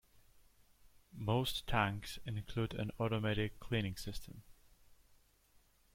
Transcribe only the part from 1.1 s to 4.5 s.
Most tanks include an automatic cleaning system.